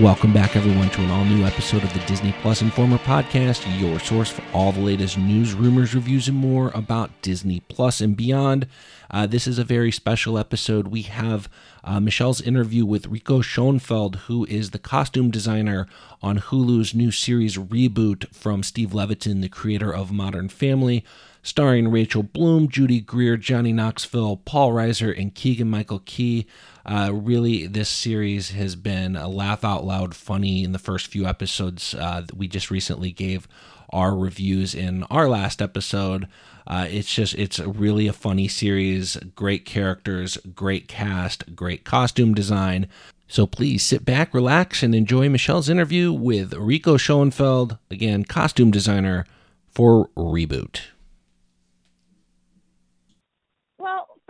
Welcome 0.00 0.32
back, 0.32 0.56
everyone, 0.56 0.88
to 0.90 1.02
an 1.02 1.10
all 1.10 1.24
new 1.24 1.44
episode 1.44 1.84
of 1.84 1.92
the 1.92 2.00
Disney 2.06 2.34
Plus 2.40 2.62
Informer 2.62 2.96
podcast, 2.98 3.62
your 3.78 4.00
source 4.00 4.30
for 4.30 4.42
all 4.52 4.72
the 4.72 4.80
latest 4.80 5.18
news, 5.18 5.52
rumors, 5.52 5.94
reviews, 5.94 6.28
and 6.28 6.36
more 6.36 6.72
about 6.74 7.10
Disney 7.20 7.60
Plus 7.68 8.00
and 8.00 8.16
beyond. 8.16 8.66
Uh, 9.10 9.26
this 9.26 9.46
is 9.46 9.58
a 9.58 9.64
very 9.64 9.92
special 9.92 10.38
episode. 10.38 10.88
We 10.88 11.02
have 11.02 11.48
uh, 11.84 12.00
Michelle's 12.00 12.40
interview 12.40 12.86
with 12.86 13.06
Rico 13.06 13.42
Schoenfeld, 13.42 14.16
who 14.26 14.46
is 14.46 14.70
the 14.70 14.78
costume 14.78 15.30
designer 15.30 15.86
on 16.22 16.38
Hulu's 16.38 16.94
new 16.94 17.10
series 17.10 17.56
Reboot 17.56 18.34
from 18.34 18.62
Steve 18.62 18.94
Levitan, 18.94 19.40
the 19.40 19.48
creator 19.48 19.94
of 19.94 20.10
Modern 20.10 20.48
Family 20.48 21.04
starring 21.42 21.90
Rachel 21.90 22.22
Bloom, 22.22 22.68
Judy 22.68 23.00
Greer, 23.00 23.36
Johnny 23.36 23.72
Knoxville, 23.72 24.38
Paul 24.38 24.70
Reiser, 24.70 25.16
and 25.18 25.34
Keegan 25.34 25.68
Michael 25.68 26.02
Key. 26.04 26.46
Uh, 26.86 27.10
really, 27.12 27.66
this 27.66 27.88
series 27.88 28.50
has 28.50 28.76
been 28.76 29.16
a 29.16 29.28
laugh 29.28 29.64
out 29.64 29.84
loud 29.84 30.14
funny 30.14 30.62
in 30.62 30.72
the 30.72 30.78
first 30.78 31.08
few 31.08 31.26
episodes. 31.26 31.94
Uh, 31.94 32.24
we 32.34 32.46
just 32.46 32.70
recently 32.70 33.10
gave 33.10 33.48
our 33.90 34.16
reviews 34.16 34.74
in 34.74 35.02
our 35.04 35.28
last 35.28 35.60
episode. 35.60 36.28
Uh, 36.66 36.86
it's 36.88 37.12
just, 37.12 37.34
it's 37.34 37.58
really 37.58 38.06
a 38.06 38.12
funny 38.12 38.46
series. 38.46 39.16
Great 39.34 39.64
characters, 39.64 40.38
great 40.54 40.86
cast, 40.86 41.56
great 41.56 41.84
costume 41.84 42.34
design. 42.34 42.86
So 43.26 43.46
please 43.46 43.82
sit 43.82 44.04
back, 44.04 44.32
relax, 44.32 44.82
and 44.82 44.94
enjoy 44.94 45.28
Michelle's 45.28 45.68
interview 45.68 46.12
with 46.12 46.54
Rico 46.54 46.96
Schoenfeld, 46.96 47.78
again, 47.90 48.24
costume 48.24 48.70
designer 48.70 49.26
for 49.70 50.08
Reboot. 50.16 50.82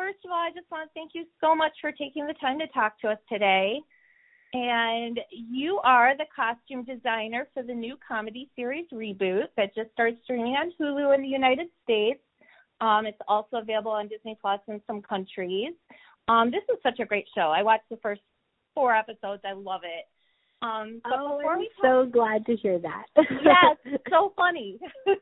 first 0.02 0.11
of 0.24 0.30
all, 0.30 0.38
I 0.38 0.50
just 0.54 0.70
want 0.70 0.88
to 0.88 0.92
thank 0.94 1.12
you 1.14 1.24
so 1.40 1.54
much 1.54 1.72
for 1.80 1.92
taking 1.92 2.26
the 2.26 2.34
time 2.34 2.58
to 2.58 2.66
talk 2.68 2.98
to 3.00 3.08
us 3.08 3.18
today. 3.28 3.78
And 4.54 5.18
you 5.30 5.80
are 5.82 6.16
the 6.16 6.26
costume 6.34 6.84
designer 6.84 7.48
for 7.54 7.62
the 7.62 7.72
new 7.72 7.96
comedy 8.06 8.50
series 8.54 8.84
Reboot 8.92 9.44
that 9.56 9.74
just 9.74 9.90
started 9.92 10.18
streaming 10.24 10.54
on 10.54 10.72
Hulu 10.78 11.14
in 11.14 11.22
the 11.22 11.28
United 11.28 11.68
States. 11.84 12.20
Um, 12.80 13.06
it's 13.06 13.18
also 13.28 13.56
available 13.58 13.92
on 13.92 14.08
Disney 14.08 14.36
Plus 14.40 14.60
in 14.68 14.80
some 14.86 15.00
countries. 15.00 15.72
Um, 16.28 16.50
this 16.50 16.62
is 16.68 16.78
such 16.82 16.98
a 17.00 17.06
great 17.06 17.26
show. 17.34 17.52
I 17.54 17.62
watched 17.62 17.88
the 17.90 17.96
first 18.02 18.20
four 18.74 18.94
episodes. 18.94 19.42
I 19.44 19.52
love 19.52 19.82
it. 19.84 20.04
Um, 20.60 21.00
oh, 21.06 21.40
I'm 21.48 21.58
talk- 21.58 21.66
so 21.82 22.06
glad 22.06 22.44
to 22.46 22.56
hear 22.56 22.78
that. 22.78 23.04
yes, 23.16 23.98
so 24.10 24.32
funny. 24.36 24.78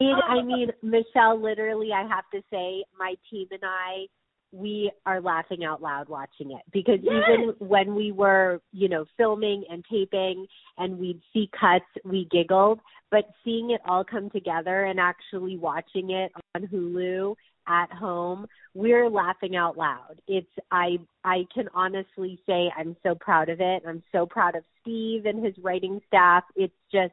mean, 0.00 0.16
oh. 0.16 0.28
I 0.28 0.42
mean, 0.42 0.70
Michelle, 0.82 1.40
literally, 1.40 1.90
I 1.92 2.02
have 2.02 2.24
to 2.32 2.42
say, 2.50 2.84
my 2.98 3.14
team 3.30 3.48
and 3.50 3.62
I, 3.64 4.06
we 4.52 4.90
are 5.04 5.20
laughing 5.20 5.64
out 5.64 5.82
loud 5.82 6.08
watching 6.08 6.52
it 6.52 6.62
because 6.72 6.98
yes. 7.02 7.22
even 7.34 7.54
when 7.58 7.94
we 7.94 8.12
were, 8.12 8.60
you 8.72 8.88
know, 8.88 9.04
filming 9.16 9.64
and 9.70 9.84
taping 9.90 10.46
and 10.78 10.98
we'd 10.98 11.20
see 11.32 11.50
cuts, 11.58 11.84
we 12.04 12.26
giggled. 12.30 12.80
But 13.10 13.24
seeing 13.44 13.70
it 13.70 13.80
all 13.86 14.04
come 14.04 14.30
together 14.30 14.84
and 14.84 14.98
actually 14.98 15.56
watching 15.56 16.10
it 16.10 16.32
on 16.54 16.66
Hulu 16.66 17.34
at 17.66 17.92
home, 17.92 18.46
we're 18.74 19.10
laughing 19.10 19.56
out 19.56 19.76
loud. 19.76 20.20
It's 20.26 20.46
I 20.70 20.98
I 21.24 21.44
can 21.54 21.68
honestly 21.74 22.40
say 22.46 22.70
I'm 22.76 22.96
so 23.02 23.14
proud 23.14 23.48
of 23.50 23.60
it. 23.60 23.82
I'm 23.86 24.02
so 24.12 24.26
proud 24.26 24.56
of 24.56 24.64
Steve 24.80 25.26
and 25.26 25.44
his 25.44 25.54
writing 25.62 26.00
staff. 26.06 26.44
It's 26.56 26.74
just 26.90 27.12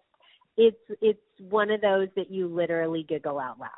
it's 0.58 0.78
it's 1.02 1.20
one 1.50 1.72
of 1.72 1.82
those 1.82 2.08
that 2.16 2.32
you 2.32 2.48
literally 2.48 3.06
giggle 3.08 3.40
out 3.40 3.60
loud. 3.60 3.70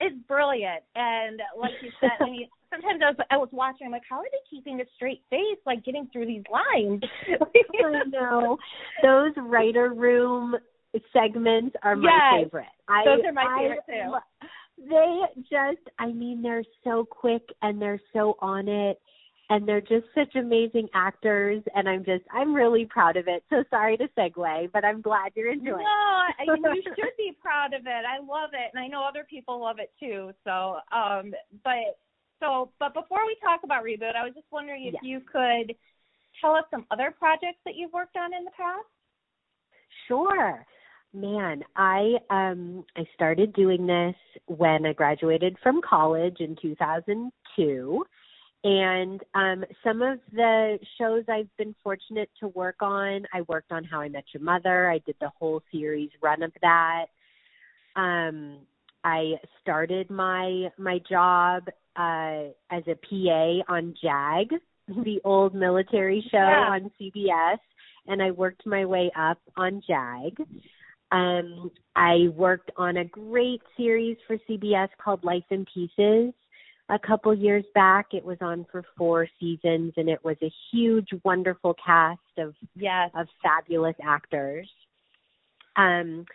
It's 0.00 0.16
brilliant, 0.26 0.82
and 0.96 1.40
like 1.58 1.72
you 1.80 1.90
said, 2.00 2.10
I 2.20 2.24
mean, 2.24 2.48
sometimes 2.72 3.00
I 3.02 3.10
was 3.10 3.16
I 3.30 3.36
was 3.36 3.48
watching, 3.52 3.86
I'm 3.86 3.92
like, 3.92 4.02
how 4.08 4.16
are 4.16 4.24
they 4.24 4.56
keeping 4.56 4.80
a 4.80 4.84
straight 4.96 5.22
face, 5.30 5.58
like 5.64 5.84
getting 5.84 6.08
through 6.12 6.26
these 6.26 6.42
lines? 6.50 7.02
I 7.84 8.02
know 8.08 8.58
those 9.02 9.32
writer 9.36 9.92
room 9.94 10.56
segments 11.12 11.76
are 11.82 11.96
my 11.96 12.10
yes, 12.10 12.44
favorite. 12.44 12.66
I, 12.88 13.04
those 13.04 13.24
are 13.24 13.32
my 13.32 13.56
favorite 13.58 13.80
I, 13.88 13.92
too. 13.92 14.48
They 14.88 15.20
just, 15.42 15.86
I 15.98 16.06
mean, 16.06 16.42
they're 16.42 16.64
so 16.82 17.04
quick 17.08 17.42
and 17.62 17.80
they're 17.80 18.00
so 18.12 18.36
on 18.40 18.68
it 18.68 18.98
and 19.52 19.68
they're 19.68 19.82
just 19.82 20.06
such 20.14 20.34
amazing 20.34 20.88
actors 20.94 21.62
and 21.74 21.86
i'm 21.86 22.04
just 22.04 22.24
i'm 22.32 22.54
really 22.54 22.86
proud 22.86 23.18
of 23.18 23.28
it. 23.28 23.44
So 23.50 23.62
sorry 23.68 23.96
to 23.98 24.08
segue 24.18 24.72
but 24.72 24.84
i'm 24.84 25.02
glad 25.02 25.32
you're 25.34 25.52
enjoying 25.52 25.84
no, 25.84 26.22
it 26.54 26.60
no 26.60 26.72
you 26.72 26.82
should 26.82 27.16
be 27.18 27.36
proud 27.40 27.74
of 27.74 27.82
it. 27.82 28.04
I 28.08 28.18
love 28.18 28.50
it 28.54 28.70
and 28.72 28.82
i 28.82 28.88
know 28.88 29.04
other 29.06 29.26
people 29.28 29.60
love 29.60 29.76
it 29.78 29.92
too 30.00 30.32
so 30.44 30.78
um 30.90 31.34
but 31.62 31.98
so 32.40 32.70
but 32.80 32.94
before 32.94 33.26
we 33.26 33.36
talk 33.42 33.60
about 33.62 33.84
reboot 33.84 34.16
i 34.16 34.24
was 34.24 34.32
just 34.34 34.46
wondering 34.50 34.86
if 34.86 34.94
yes. 34.94 35.02
you 35.04 35.20
could 35.20 35.76
tell 36.40 36.52
us 36.52 36.64
some 36.70 36.86
other 36.90 37.14
projects 37.16 37.60
that 37.66 37.74
you've 37.76 37.92
worked 37.92 38.16
on 38.16 38.32
in 38.32 38.44
the 38.44 38.50
past? 38.56 38.86
Sure. 40.08 40.64
Man 41.12 41.62
i 41.76 42.14
um 42.30 42.86
i 42.96 43.04
started 43.14 43.52
doing 43.52 43.86
this 43.86 44.14
when 44.46 44.86
i 44.86 44.94
graduated 44.94 45.58
from 45.62 45.82
college 45.86 46.36
in 46.40 46.56
2002 46.62 48.02
and 48.64 49.20
um, 49.34 49.64
some 49.82 50.02
of 50.02 50.18
the 50.32 50.78
shows 50.98 51.24
I've 51.28 51.48
been 51.56 51.74
fortunate 51.82 52.30
to 52.40 52.48
work 52.48 52.76
on, 52.80 53.24
I 53.32 53.42
worked 53.48 53.72
on 53.72 53.82
How 53.82 54.00
I 54.00 54.08
Met 54.08 54.24
Your 54.32 54.42
Mother. 54.42 54.88
I 54.88 54.98
did 54.98 55.16
the 55.20 55.30
whole 55.36 55.62
series 55.72 56.10
run 56.22 56.42
of 56.44 56.52
that. 56.62 57.06
Um, 57.96 58.58
I 59.04 59.32
started 59.60 60.10
my 60.10 60.68
my 60.78 61.00
job 61.10 61.64
uh, 61.96 62.52
as 62.70 62.84
a 62.86 62.94
PA 62.94 63.72
on 63.72 63.94
JAG, 64.00 64.50
the 64.88 65.20
old 65.24 65.54
military 65.56 66.24
show 66.30 66.38
yeah. 66.38 66.68
on 66.70 66.90
CBS, 67.00 67.58
and 68.06 68.22
I 68.22 68.30
worked 68.30 68.64
my 68.64 68.84
way 68.84 69.10
up 69.18 69.38
on 69.56 69.82
JAG. 69.86 70.40
Um, 71.10 71.72
I 71.96 72.28
worked 72.34 72.70
on 72.76 72.96
a 72.96 73.04
great 73.04 73.60
series 73.76 74.16
for 74.26 74.38
CBS 74.48 74.88
called 75.02 75.24
Life 75.24 75.44
in 75.50 75.66
Pieces 75.74 76.32
a 76.88 76.98
couple 76.98 77.34
years 77.34 77.64
back. 77.74 78.06
It 78.12 78.24
was 78.24 78.38
on 78.40 78.66
for 78.70 78.84
four 78.96 79.26
seasons, 79.40 79.92
and 79.96 80.08
it 80.08 80.24
was 80.24 80.36
a 80.42 80.52
huge, 80.70 81.08
wonderful 81.24 81.74
cast 81.84 82.20
of 82.38 82.54
yes. 82.74 83.10
of 83.14 83.26
fabulous 83.42 83.96
actors. 84.02 84.68
Um, 85.76 86.26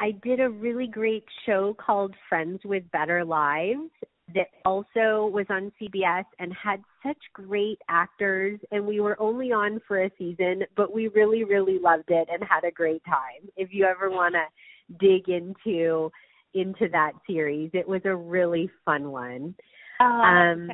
I 0.00 0.12
did 0.22 0.40
a 0.40 0.48
really 0.48 0.86
great 0.86 1.24
show 1.44 1.74
called 1.74 2.14
Friends 2.28 2.60
with 2.64 2.90
Better 2.90 3.24
Lives 3.24 3.90
that 4.34 4.48
also 4.64 5.30
was 5.32 5.46
on 5.50 5.72
CBS 5.80 6.24
and 6.38 6.52
had 6.54 6.80
such 7.04 7.18
great 7.32 7.78
actors 7.88 8.60
and 8.70 8.86
we 8.86 9.00
were 9.00 9.20
only 9.20 9.52
on 9.52 9.80
for 9.88 10.04
a 10.04 10.10
season 10.18 10.62
but 10.76 10.94
we 10.94 11.08
really 11.08 11.42
really 11.42 11.78
loved 11.80 12.08
it 12.08 12.28
and 12.32 12.42
had 12.44 12.64
a 12.64 12.70
great 12.70 13.04
time. 13.04 13.50
If 13.56 13.70
you 13.72 13.84
ever 13.84 14.10
want 14.10 14.34
to 14.34 14.96
dig 14.98 15.28
into 15.28 16.10
into 16.54 16.88
that 16.90 17.12
series, 17.26 17.70
it 17.74 17.86
was 17.86 18.02
a 18.04 18.14
really 18.14 18.70
fun 18.84 19.10
one. 19.10 19.54
Oh, 20.00 20.04
um, 20.04 20.70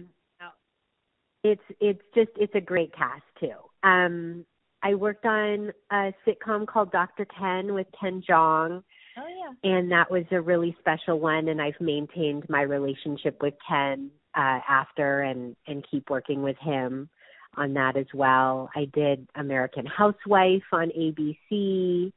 it's 1.42 1.62
it's 1.80 2.02
just 2.14 2.30
it's 2.36 2.54
a 2.54 2.60
great 2.60 2.94
cast 2.94 3.22
too. 3.40 3.54
Um, 3.82 4.44
I 4.82 4.94
worked 4.94 5.24
on 5.24 5.72
a 5.90 6.12
sitcom 6.26 6.66
called 6.66 6.92
Doctor 6.92 7.26
Ken 7.38 7.74
with 7.74 7.86
Ken 7.98 8.22
Jeong. 8.28 8.82
Oh 9.18 9.26
yeah. 9.62 9.70
And 9.70 9.90
that 9.90 10.10
was 10.10 10.24
a 10.30 10.40
really 10.40 10.76
special 10.78 11.18
one, 11.18 11.48
and 11.48 11.60
I've 11.60 11.80
maintained 11.80 12.44
my 12.48 12.62
relationship 12.62 13.38
with 13.42 13.54
Ken 13.68 14.10
uh, 14.36 14.60
after, 14.68 15.22
and 15.22 15.56
and 15.66 15.84
keep 15.90 16.10
working 16.10 16.42
with 16.42 16.56
him 16.58 17.08
on 17.56 17.74
that 17.74 17.96
as 17.96 18.06
well. 18.12 18.70
I 18.76 18.86
did 18.92 19.26
American 19.34 19.86
Housewife 19.86 20.62
on 20.72 20.90
ABC, 20.90 22.12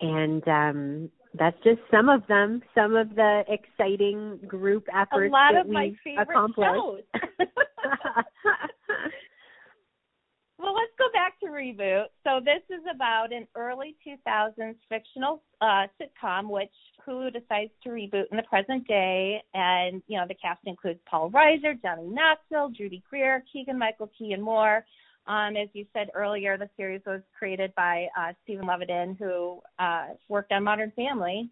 and 0.00 0.48
um 0.48 1.10
that's 1.38 1.56
just 1.64 1.80
some 1.90 2.08
of 2.08 2.26
them, 2.26 2.62
some 2.74 2.94
of 2.94 3.14
the 3.14 3.42
exciting 3.48 4.38
group 4.46 4.86
efforts 4.94 5.30
a 5.30 5.32
lot 5.32 5.52
that 5.54 5.62
of 5.62 5.68
my 5.68 5.84
we've 5.84 5.96
favorite 6.04 6.28
accomplished. 6.28 7.04
well, 10.58 10.74
let's 10.74 10.92
go 10.98 11.06
back 11.14 11.40
to 11.40 11.46
reboot. 11.46 12.04
So 12.22 12.40
this 12.44 12.62
is 12.68 12.84
about 12.94 13.32
an 13.32 13.46
early 13.56 13.96
2000s 14.06 14.76
fictional 14.88 15.42
uh, 15.62 15.86
sitcom, 16.00 16.50
which 16.50 16.70
Hulu 17.06 17.32
decides 17.32 17.70
to 17.84 17.88
reboot 17.90 18.24
in 18.30 18.36
the 18.36 18.42
present 18.42 18.86
day, 18.86 19.42
and 19.54 20.02
you 20.08 20.18
know 20.18 20.26
the 20.28 20.34
cast 20.34 20.60
includes 20.66 21.00
Paul 21.08 21.30
Reiser, 21.30 21.80
Johnny 21.80 22.08
Knoxville, 22.08 22.70
Judy 22.76 23.02
Greer, 23.08 23.42
Keegan 23.50 23.78
Michael 23.78 24.10
Key, 24.18 24.32
and 24.34 24.42
more. 24.42 24.84
Um, 25.26 25.56
as 25.56 25.68
you 25.72 25.86
said 25.92 26.08
earlier, 26.14 26.58
the 26.58 26.68
series 26.76 27.02
was 27.06 27.20
created 27.38 27.72
by 27.76 28.08
uh, 28.18 28.32
Steven 28.42 28.66
Levitan, 28.66 29.16
who 29.18 29.60
uh, 29.78 30.08
worked 30.28 30.52
on 30.52 30.64
Modern 30.64 30.92
Family. 30.96 31.48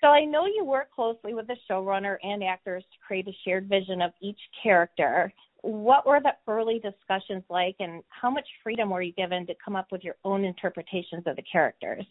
So 0.00 0.06
I 0.08 0.24
know 0.24 0.46
you 0.46 0.64
work 0.64 0.90
closely 0.92 1.34
with 1.34 1.46
the 1.46 1.56
showrunner 1.68 2.16
and 2.22 2.42
actors 2.42 2.84
to 2.84 2.98
create 3.06 3.28
a 3.28 3.32
shared 3.44 3.68
vision 3.68 4.00
of 4.00 4.12
each 4.22 4.38
character. 4.62 5.32
What 5.62 6.06
were 6.06 6.20
the 6.20 6.32
early 6.48 6.80
discussions 6.80 7.42
like, 7.50 7.76
and 7.80 8.02
how 8.08 8.30
much 8.30 8.46
freedom 8.62 8.88
were 8.88 9.02
you 9.02 9.12
given 9.12 9.46
to 9.46 9.54
come 9.62 9.76
up 9.76 9.88
with 9.92 10.02
your 10.02 10.16
own 10.24 10.44
interpretations 10.44 11.24
of 11.26 11.36
the 11.36 11.42
characters? 11.42 12.06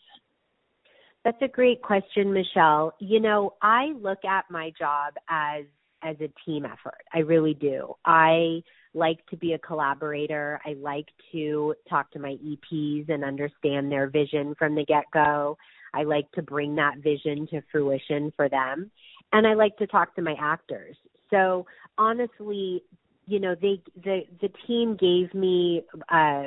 That's 1.26 1.42
a 1.42 1.48
great 1.48 1.82
question, 1.82 2.32
Michelle. 2.32 2.94
You 3.00 3.20
know, 3.20 3.56
I 3.62 3.94
look 4.00 4.24
at 4.24 4.46
my 4.52 4.72
job 4.78 5.16
as 5.30 5.64
as 6.02 6.16
a 6.22 6.32
team 6.46 6.66
effort. 6.66 7.04
I 7.14 7.20
really 7.20 7.54
do. 7.54 7.94
I 8.06 8.62
like 8.94 9.26
to 9.28 9.38
be 9.38 9.54
a 9.54 9.60
collaborator. 9.60 10.60
I 10.66 10.74
like 10.74 11.08
to 11.32 11.76
talk 11.90 12.12
to 12.12 12.20
my 12.20 12.38
EPs 12.44 13.10
and 13.10 13.24
understand 13.24 13.92
their 13.92 14.10
vision 14.10 14.56
from 14.58 14.76
the 14.76 14.86
get 14.86 15.06
go. 15.14 15.58
I 15.94 16.04
like 16.04 16.32
to 16.34 16.42
bring 16.42 16.76
that 16.76 16.98
vision 16.98 17.48
to 17.48 17.62
fruition 17.72 18.34
for 18.36 18.50
them. 18.50 18.92
And 19.32 19.46
I 19.46 19.54
like 19.54 19.78
to 19.78 19.88
talk 19.88 20.16
to 20.16 20.22
my 20.22 20.36
actors. 20.40 20.96
So 21.30 21.66
honestly, 21.98 22.84
you 23.26 23.40
know, 23.40 23.56
they 23.56 23.82
the 24.04 24.22
the 24.42 24.50
team 24.66 24.96
gave 24.96 25.34
me 25.34 25.84
uh 26.10 26.46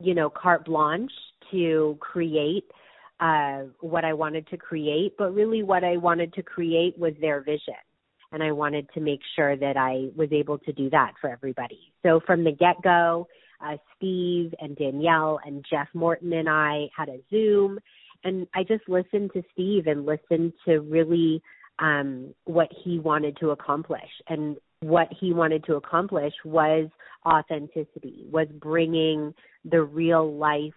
you 0.00 0.14
know, 0.14 0.28
carte 0.28 0.66
blanche 0.66 1.12
to 1.50 1.96
create 2.00 2.70
uh 3.20 3.62
what 3.80 4.04
I 4.04 4.12
wanted 4.12 4.46
to 4.48 4.58
create, 4.58 5.14
but 5.16 5.34
really 5.34 5.62
what 5.62 5.84
I 5.84 5.96
wanted 5.96 6.34
to 6.34 6.42
create 6.42 6.98
was 6.98 7.14
their 7.20 7.40
vision 7.40 7.74
and 8.34 8.42
I 8.42 8.50
wanted 8.50 8.88
to 8.94 9.00
make 9.00 9.20
sure 9.36 9.56
that 9.56 9.76
I 9.76 10.08
was 10.16 10.28
able 10.32 10.58
to 10.58 10.72
do 10.72 10.90
that 10.90 11.12
for 11.20 11.30
everybody. 11.30 11.92
So 12.02 12.20
from 12.26 12.42
the 12.42 12.50
get 12.50 12.82
go, 12.82 13.28
uh, 13.64 13.76
Steve 13.96 14.52
and 14.60 14.76
Danielle 14.76 15.38
and 15.46 15.64
Jeff 15.70 15.86
Morton 15.94 16.32
and 16.32 16.48
I 16.48 16.88
had 16.96 17.08
a 17.08 17.20
Zoom, 17.30 17.78
and 18.24 18.48
I 18.52 18.64
just 18.64 18.88
listened 18.88 19.30
to 19.34 19.44
Steve 19.52 19.86
and 19.86 20.04
listened 20.04 20.52
to 20.66 20.80
really 20.80 21.42
um, 21.78 22.34
what 22.44 22.68
he 22.84 22.98
wanted 22.98 23.36
to 23.38 23.50
accomplish. 23.50 24.10
And 24.28 24.56
what 24.80 25.08
he 25.20 25.32
wanted 25.32 25.64
to 25.66 25.76
accomplish 25.76 26.34
was 26.44 26.88
authenticity, 27.24 28.26
was 28.32 28.48
bringing 28.60 29.32
the 29.64 29.82
real 29.82 30.36
life 30.36 30.74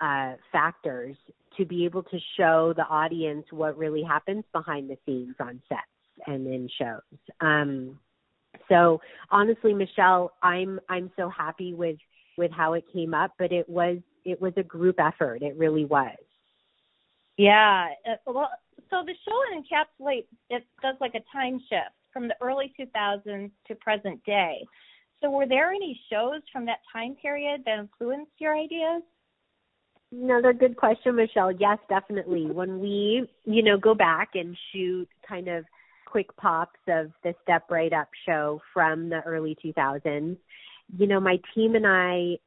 uh, 0.00 0.34
factors 0.52 1.16
to 1.56 1.64
be 1.64 1.84
able 1.84 2.04
to 2.04 2.18
show 2.36 2.72
the 2.76 2.84
audience 2.84 3.46
what 3.50 3.76
really 3.76 4.04
happens 4.04 4.44
behind 4.52 4.88
the 4.88 4.96
scenes 5.04 5.34
on 5.40 5.60
sets 5.68 5.82
and 6.26 6.46
in 6.46 6.68
shows. 6.78 7.00
Um, 7.40 7.98
so 8.68 9.00
honestly, 9.30 9.74
Michelle, 9.74 10.32
I'm 10.42 10.80
I'm 10.88 11.10
so 11.16 11.28
happy 11.28 11.74
with 11.74 11.96
with 12.38 12.50
how 12.50 12.74
it 12.74 12.84
came 12.92 13.14
up, 13.14 13.32
but 13.38 13.52
it 13.52 13.68
was 13.68 13.98
it 14.24 14.40
was 14.40 14.52
a 14.56 14.62
group 14.62 14.96
effort. 14.98 15.42
It 15.42 15.56
really 15.56 15.84
was. 15.84 16.16
Yeah. 17.36 17.88
Uh, 18.08 18.32
well, 18.32 18.50
so 18.90 19.04
the 19.04 19.14
show 19.24 19.40
encapsulates 19.54 20.26
it 20.50 20.64
does 20.82 20.96
like 21.00 21.14
a 21.14 21.22
time 21.32 21.60
shift 21.68 21.94
from 22.12 22.28
the 22.28 22.34
early 22.40 22.72
2000s 22.78 23.50
to 23.68 23.74
present 23.74 24.24
day. 24.24 24.64
So 25.20 25.30
were 25.30 25.46
there 25.46 25.70
any 25.70 25.98
shows 26.10 26.40
from 26.52 26.66
that 26.66 26.78
time 26.92 27.16
period 27.20 27.62
that 27.66 27.78
influenced 27.78 28.32
your 28.38 28.56
ideas? 28.56 29.02
Another 30.12 30.52
good 30.52 30.76
question, 30.76 31.16
Michelle. 31.16 31.52
Yes, 31.52 31.78
definitely. 31.88 32.46
when 32.46 32.78
we, 32.80 33.28
you 33.44 33.62
know, 33.62 33.76
go 33.76 33.94
back 33.94 34.30
and 34.34 34.56
shoot 34.72 35.08
kind 35.28 35.48
of 35.48 35.64
quick 36.16 36.34
pops 36.38 36.80
of 36.88 37.10
the 37.24 37.34
Step 37.42 37.64
Right 37.70 37.92
Up 37.92 38.08
show 38.24 38.62
from 38.72 39.10
the 39.10 39.20
early 39.26 39.54
2000s, 39.62 40.38
you 40.96 41.06
know, 41.06 41.20
my 41.20 41.38
team 41.54 41.74
and 41.74 41.86
I 41.86 42.38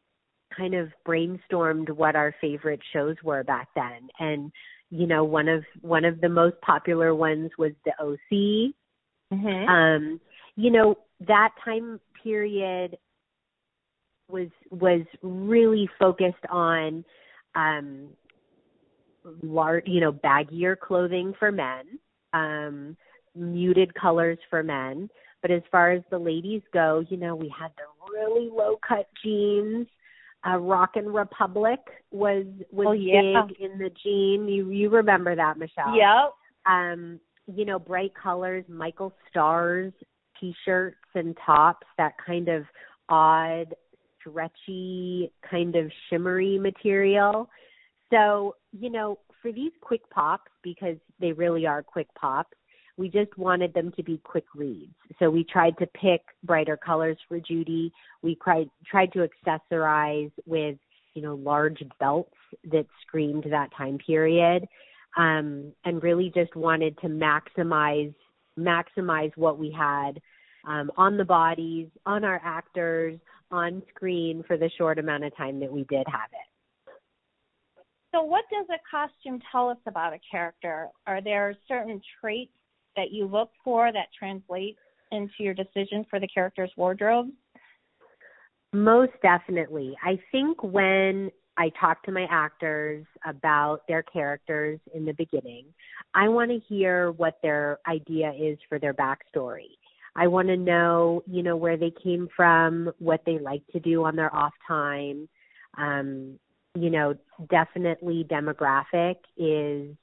kind 0.58 0.74
of 0.74 0.90
brainstormed 1.08 1.92
what 1.92 2.16
our 2.16 2.34
favorite 2.42 2.80
shows 2.92 3.16
were 3.24 3.44
back 3.44 3.68
then. 3.76 4.10
And, 4.18 4.52
you 4.90 5.06
know, 5.06 5.24
one 5.24 5.48
of 5.48 5.64
one 5.82 6.04
of 6.04 6.20
the 6.20 6.30
most 6.30 6.60
popular 6.62 7.14
ones 7.14 7.52
was 7.60 7.74
the 7.86 7.92
OC. 8.04 8.74
Mm-hmm. 9.32 9.70
Um, 9.70 10.20
you 10.56 10.72
know, 10.72 10.96
that 11.28 11.50
time 11.64 12.00
period 12.24 12.98
was 14.30 14.48
was 14.72 15.02
really 15.22 15.88
focused 16.00 16.46
on 16.50 17.06
um 17.54 18.08
large 19.44 19.84
you 19.86 20.02
know 20.02 20.12
baggier 20.12 20.80
clothing 20.80 21.34
for 21.38 21.52
men 21.52 21.84
um 22.34 22.96
muted 23.40 23.94
colors 23.96 24.38
for 24.50 24.64
men. 24.64 25.10
But 25.42 25.52
as 25.52 25.62
far 25.72 25.92
as 25.92 26.04
the 26.10 26.20
ladies 26.20 26.62
go, 26.74 27.04
you 27.10 27.18
know, 27.18 27.36
we 27.36 27.54
had 27.58 27.72
the 27.78 28.14
really 28.14 28.50
low 28.52 28.78
cut 28.86 29.08
jeans. 29.24 29.88
Uh, 30.46 30.58
Rock 30.58 30.92
& 30.94 30.96
Republic 30.96 31.80
was 32.12 32.46
was 32.72 32.88
oh, 32.90 32.92
yeah. 32.94 33.44
big 33.48 33.58
in 33.60 33.78
the 33.78 33.90
jean. 34.04 34.48
You 34.48 34.70
you 34.70 34.90
remember 34.90 35.36
that, 35.36 35.58
Michelle? 35.58 35.96
Yep. 35.96 36.34
Um, 36.66 37.20
you 37.48 37.66
know, 37.66 37.80
bright 37.80 38.14
colors, 38.22 38.64
Michael 38.68 39.14
Stars 39.30 39.94
t-shirts 40.40 40.98
and 41.16 41.38
tops, 41.46 41.86
that 41.98 42.14
kind 42.26 42.48
of 42.48 42.64
odd, 43.10 43.76
stretchy, 44.20 45.32
kind 45.50 45.76
of 45.76 45.92
shimmery 46.10 46.58
material. 46.58 47.50
So, 48.12 48.56
you 48.72 48.90
know, 48.90 49.20
for 49.42 49.52
these 49.52 49.72
quick 49.82 50.10
pops, 50.10 50.52
because 50.64 50.98
they 51.20 51.32
really 51.32 51.66
are 51.66 51.84
quick 51.84 52.08
pops, 52.20 52.58
we 53.00 53.08
just 53.08 53.36
wanted 53.38 53.74
them 53.74 53.94
to 53.96 54.04
be 54.04 54.20
quick 54.26 54.44
reads. 54.54 54.94
So 55.20 55.30
we 55.30 55.46
tried 55.46 55.78
to 55.78 55.88
pick 55.88 56.22
brighter 56.44 56.76
colors 56.76 57.18
for 57.30 57.40
Judy. 57.40 57.94
We 58.22 58.36
tried 58.44 58.70
tried 58.86 59.14
to 59.14 59.26
accessorize 59.26 60.32
with, 60.46 60.76
you 61.14 61.22
know, 61.22 61.36
large 61.36 61.82
belts 62.02 62.36
that 62.66 62.86
screamed 63.02 63.46
that 63.50 63.70
time 63.76 64.00
period. 64.06 64.68
Um, 65.18 65.72
and 65.86 66.04
really 66.04 66.30
just 66.36 66.56
wanted 66.58 66.98
to 67.00 67.08
maximize 67.08 68.14
maximize 68.60 69.32
what 69.38 69.58
we 69.58 69.72
had 69.72 70.20
um, 70.68 70.92
on 70.98 71.16
the 71.16 71.24
bodies, 71.24 71.88
on 72.06 72.26
our 72.26 72.42
actors, 72.44 73.18
on 73.50 73.82
screen 73.96 74.44
for 74.46 74.58
the 74.58 74.70
short 74.78 75.00
amount 75.00 75.24
of 75.24 75.36
time 75.38 75.62
that 75.62 75.72
we 75.72 75.86
did 75.86 76.06
have 76.08 76.30
it. 76.34 76.94
So, 78.14 78.24
what 78.24 78.44
does 78.52 78.68
a 78.70 78.80
costume 78.92 79.40
tell 79.52 79.70
us 79.70 79.78
about 79.88 80.12
a 80.12 80.20
character? 80.30 80.90
Are 81.08 81.22
there 81.22 81.56
certain 81.68 82.02
traits 82.20 82.52
that 82.96 83.12
you 83.12 83.26
look 83.26 83.52
for 83.64 83.92
that 83.92 84.08
translates 84.18 84.80
into 85.12 85.34
your 85.40 85.54
decision 85.54 86.06
for 86.10 86.20
the 86.20 86.28
character's 86.28 86.72
wardrobe? 86.78 87.30
Most 88.72 89.14
definitely. 89.24 89.96
I 90.04 90.20
think 90.32 90.62
when 90.64 91.32
I 91.58 91.72
talk 91.80 92.04
to 92.04 92.12
my 92.12 92.28
actors 92.30 93.06
about 93.26 93.82
their 93.88 94.04
characters 94.04 94.80
in 94.94 95.06
the 95.06 95.14
beginning, 95.14 95.66
I 96.14 96.28
want 96.30 96.52
to 96.52 96.60
hear 96.68 97.12
what 97.12 97.40
their 97.42 97.80
idea 97.88 98.32
is 98.32 98.58
for 98.70 98.80
their 98.80 98.94
backstory. 98.94 99.72
I 100.16 100.28
want 100.28 100.48
to 100.50 100.58
know, 100.58 101.24
you 101.28 101.44
know, 101.44 101.56
where 101.56 101.78
they 101.78 101.92
came 102.04 102.28
from, 102.36 102.92
what 103.00 103.22
they 103.26 103.40
like 103.40 103.66
to 103.72 103.80
do 103.80 104.04
on 104.06 104.16
their 104.16 104.34
off 104.34 104.54
time. 104.68 105.28
Um, 105.78 106.40
you 106.76 106.90
know, 106.90 107.16
definitely 107.50 108.28
demographic 108.30 109.16
is 109.38 109.96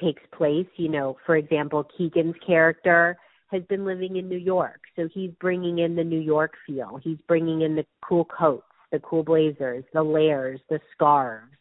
takes 0.00 0.22
place. 0.32 0.66
You 0.76 0.88
know, 0.88 1.16
for 1.26 1.36
example, 1.36 1.86
Keegan's 1.96 2.36
character 2.46 3.16
has 3.50 3.62
been 3.64 3.84
living 3.84 4.16
in 4.16 4.28
New 4.28 4.38
York, 4.38 4.80
so 4.96 5.08
he's 5.12 5.30
bringing 5.40 5.78
in 5.78 5.94
the 5.94 6.04
New 6.04 6.20
York 6.20 6.54
feel. 6.66 6.98
He's 7.02 7.18
bringing 7.28 7.62
in 7.62 7.76
the 7.76 7.86
cool 8.02 8.24
coats, 8.24 8.66
the 8.90 8.98
cool 8.98 9.22
blazers, 9.22 9.84
the 9.92 10.02
layers, 10.02 10.60
the 10.68 10.80
scarves, 10.92 11.52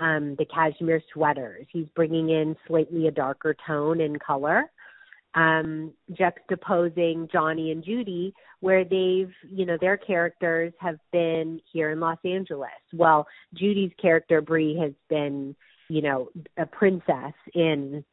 um, 0.00 0.34
the 0.38 0.46
cashmere 0.46 1.02
sweaters. 1.12 1.66
He's 1.70 1.86
bringing 1.94 2.30
in 2.30 2.56
slightly 2.66 3.06
a 3.06 3.10
darker 3.12 3.54
tone 3.66 4.00
and 4.00 4.18
color, 4.20 4.64
um, 5.34 5.92
juxtaposing 6.12 7.30
Johnny 7.30 7.70
and 7.70 7.84
Judy, 7.84 8.34
where 8.60 8.82
they've, 8.82 9.32
you 9.48 9.66
know, 9.66 9.78
their 9.80 9.96
characters 9.96 10.72
have 10.80 10.98
been 11.12 11.60
here 11.72 11.90
in 11.90 12.00
Los 12.00 12.18
Angeles. 12.24 12.70
Well, 12.92 13.26
Judy's 13.54 13.92
character 14.00 14.40
Bree 14.40 14.76
has 14.78 14.92
been 15.08 15.54
you 15.90 16.00
know 16.00 16.28
a 16.56 16.64
princess 16.64 17.34
in 17.54 18.04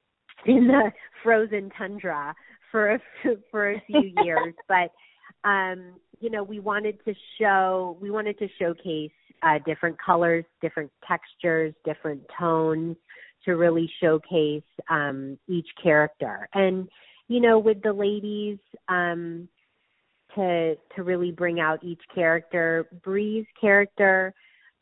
in 0.45 0.67
the 0.67 0.91
frozen 1.23 1.69
tundra 1.77 2.33
for 2.71 2.95
a 2.95 2.99
for 3.51 3.71
a 3.71 3.83
few 3.85 4.11
years. 4.23 4.53
But 4.67 4.91
um 5.47 5.93
you 6.19 6.31
know 6.31 6.43
we 6.43 6.59
wanted 6.59 6.97
to 7.05 7.13
show 7.39 7.97
we 8.01 8.09
wanted 8.09 8.39
to 8.39 8.47
showcase 8.59 9.11
uh 9.43 9.59
different 9.65 9.95
colors 10.03 10.43
different 10.59 10.91
textures 11.07 11.73
different 11.85 12.21
tones 12.37 12.97
to 13.45 13.51
really 13.55 13.89
showcase 14.01 14.63
um 14.89 15.37
each 15.47 15.67
character. 15.81 16.49
And 16.55 16.89
you 17.27 17.39
know 17.39 17.59
with 17.59 17.83
the 17.83 17.93
ladies 17.93 18.57
um 18.89 19.47
to 20.33 20.75
to 20.95 21.03
really 21.03 21.31
bring 21.31 21.59
out 21.59 21.83
each 21.83 22.01
character 22.13 22.87
bree's 23.03 23.45
character 23.61 24.33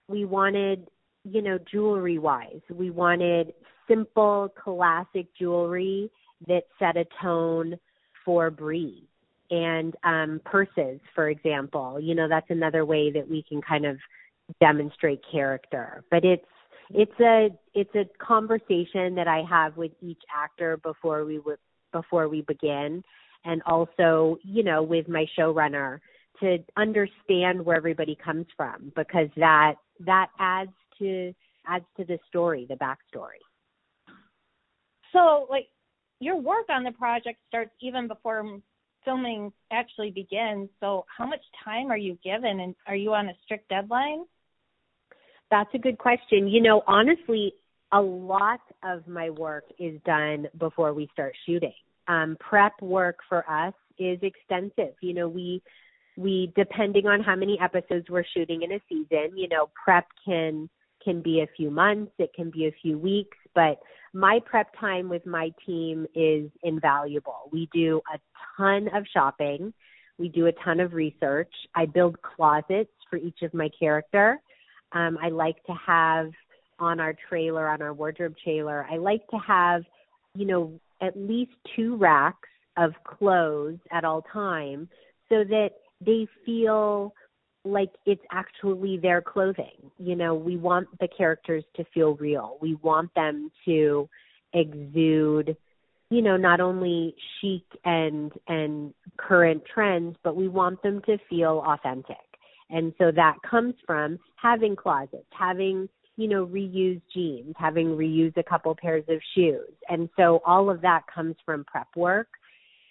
we 0.08 0.24
wanted 0.24 0.88
you 1.26 1.42
know, 1.42 1.58
jewelry 1.72 2.20
wise. 2.20 2.62
We 2.70 2.92
wanted 2.92 3.54
simple, 3.88 4.54
classic 4.64 5.28
jewelry 5.38 6.10
that 6.48 6.64
set 6.80 6.98
a 6.98 7.06
tone 7.22 7.78
for 8.24 8.50
Bree. 8.50 9.08
And 9.52 9.96
um, 10.04 10.42
purses, 10.46 11.00
for 11.14 11.30
example, 11.30 12.00
you 12.00 12.16
know, 12.16 12.28
that's 12.28 12.50
another 12.50 12.86
way 12.86 13.12
that 13.12 13.30
we 13.30 13.44
can 13.48 13.62
kind 13.62 13.86
of 13.86 13.98
demonstrate 14.60 15.22
character. 15.32 16.04
But 16.10 16.24
it's 16.24 16.46
it's 16.92 17.20
a 17.20 17.50
it's 17.74 17.94
a 17.96 18.06
conversation 18.24 19.16
that 19.16 19.28
I 19.28 19.44
have 19.50 19.76
with 19.78 19.92
each 20.02 20.22
actor 20.36 20.78
before 20.78 21.26
we 21.26 21.40
would 21.40 21.58
before 21.92 22.28
we 22.28 22.42
begin, 22.42 23.04
and 23.44 23.62
also 23.66 24.38
you 24.44 24.64
know 24.64 24.84
with 24.84 25.08
my 25.08 25.26
showrunner 25.38 26.00
to 26.42 26.58
understand 26.78 27.64
where 27.64 27.78
everybody 27.78 28.18
comes 28.24 28.46
from 28.58 28.92
because 28.96 29.30
that 29.38 29.76
that 30.02 30.28
adds 30.40 30.72
to 31.00 31.34
adds 31.68 31.86
to 31.98 32.06
the 32.06 32.20
story, 32.28 32.66
the 32.70 32.76
backstory. 32.76 33.42
So, 35.12 35.48
like, 35.50 35.68
your 36.20 36.38
work 36.38 36.66
on 36.70 36.84
the 36.84 36.92
project 36.92 37.40
starts 37.48 37.72
even 37.82 38.08
before 38.08 38.60
filming 39.04 39.52
actually 39.72 40.12
begins. 40.12 40.70
So, 40.80 41.06
how 41.16 41.26
much 41.26 41.42
time 41.64 41.92
are 41.92 41.98
you 41.98 42.18
given, 42.24 42.60
and 42.60 42.76
are 42.88 42.96
you 42.96 43.14
on 43.14 43.30
a 43.30 43.34
strict 43.44 43.70
deadline? 43.70 44.26
That's 45.52 45.70
a 45.74 45.78
good 45.78 45.98
question. 45.98 46.48
You 46.48 46.62
know, 46.62 46.84
honestly, 46.88 47.54
a 47.92 48.02
lot 48.02 48.62
of 48.84 49.08
my 49.08 49.30
work 49.30 49.66
is 49.80 50.00
done 50.06 50.48
before 50.58 50.94
we 50.94 51.08
start 51.14 51.34
shooting. 51.46 51.74
Um, 52.08 52.36
prep 52.40 52.74
work 52.82 53.20
for 53.30 53.50
us 53.50 53.74
is 53.98 54.20
extensive. 54.22 54.96
You 55.02 55.14
know, 55.14 55.30
we 55.30 55.62
we 56.18 56.52
depending 56.56 57.08
on 57.08 57.22
how 57.22 57.36
many 57.36 57.60
episodes 57.62 58.10
we're 58.10 58.26
shooting 58.36 58.62
in 58.64 58.72
a 58.72 58.80
season, 58.90 59.38
you 59.38 59.48
know, 59.48 59.70
prep 59.84 60.06
can 60.26 60.70
can 61.06 61.22
be 61.22 61.40
a 61.42 61.48
few 61.56 61.72
months, 61.72 62.12
it 62.18 62.34
can 62.34 62.50
be 62.50 62.66
a 62.66 62.76
few 62.82 62.98
weeks, 62.98 63.38
but 63.54 63.80
my 64.14 64.40
prep 64.46 64.68
time 64.80 65.08
with 65.08 65.26
my 65.26 65.52
team 65.66 66.06
is 66.16 66.50
invaluable. 66.64 67.50
We 67.52 67.70
do 67.74 68.02
a 68.14 68.18
ton 68.58 68.90
of 68.94 69.06
shopping. 69.14 69.74
We 70.18 70.30
do 70.30 70.48
a 70.48 70.52
ton 70.64 70.80
of 70.80 70.94
research. 70.94 71.52
I 71.76 71.86
build 71.86 72.18
closets 72.22 72.92
for 73.10 73.18
each 73.18 73.42
of 73.42 73.54
my 73.54 73.70
character. 73.78 74.40
Um, 74.92 75.18
I 75.22 75.30
like 75.30 75.62
to 75.66 75.74
have 75.86 76.32
on 76.80 77.00
our 77.00 77.16
trailer, 77.30 77.70
on 77.70 77.82
our 77.82 77.94
wardrobe 77.94 78.36
trailer, 78.44 78.86
I 78.90 78.98
like 78.98 79.26
to 79.30 79.38
have, 79.38 79.84
you 80.36 80.46
know, 80.46 80.80
at 81.02 81.18
least 81.18 81.52
two 81.76 81.96
racks 81.98 82.50
of 82.78 82.92
clothes 83.06 83.80
at 83.92 84.04
all 84.04 84.24
time 84.34 84.90
so 85.30 85.44
that 85.44 85.72
they 86.06 86.28
feel 86.46 87.14
like 87.66 87.92
it's 88.06 88.22
actually 88.32 88.98
their 88.98 89.22
clothing. 89.22 89.92
You 89.98 90.16
know, 90.16 90.36
we 90.36 90.58
want 90.58 90.88
the 91.00 91.08
characters 91.08 91.64
to 91.76 91.84
feel 91.94 92.16
real. 92.16 92.58
We 92.62 92.76
want 92.76 93.14
them 93.16 93.52
to 93.66 94.08
exude, 94.54 95.58
you 96.10 96.22
know, 96.22 96.38
not 96.38 96.62
only 96.62 97.16
chic 97.42 97.64
and 97.84 98.32
and 98.48 98.94
current 99.18 99.64
trends, 99.74 100.16
but 100.24 100.36
we 100.36 100.48
want 100.48 100.82
them 100.84 101.02
to 101.08 101.18
feel 101.30 101.64
authentic. 101.66 102.18
And 102.70 102.94
so 102.98 103.12
that 103.12 103.36
comes 103.50 103.76
from 103.86 104.20
having 104.36 104.76
closets, 104.76 105.28
having, 105.38 105.88
you 106.18 106.28
know, 106.28 106.46
reused 106.46 107.02
jeans, 107.14 107.54
having 107.58 107.88
reused 107.90 108.38
a 108.38 108.44
couple 108.44 108.76
pairs 108.76 109.04
of 109.08 109.20
shoes. 109.36 109.74
And 109.90 110.10
so 110.18 110.42
all 110.46 110.70
of 110.70 110.82
that 110.82 111.04
comes 111.14 111.36
from 111.46 111.64
prep 111.66 111.88
work. 111.96 112.28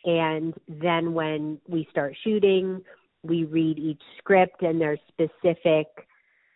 And 0.04 0.54
then 0.69 1.14
when 1.14 1.59
we 1.66 1.88
start 1.90 2.14
shooting, 2.23 2.83
we 3.25 3.45
read 3.45 3.78
each 3.78 4.02
script 4.19 4.62
and 4.62 4.81
there's 4.81 5.00
specific 5.09 5.87